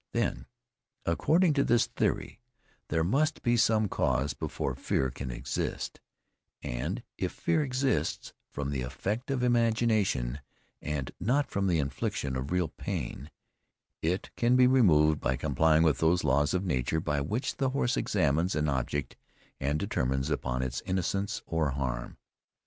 [0.13, 0.47] Then,
[1.05, 2.39] according to this theory,
[2.87, 6.01] there must be some cause before fear can exist;
[6.63, 10.39] and, if fear exists from the effect of imagination,
[10.81, 13.29] and not from the infliction of real pain,
[14.01, 17.95] it can be removed by complying with those laws of nature by which the horse
[17.95, 19.15] examines an object,
[19.59, 22.17] and determines upon its innocence or harm.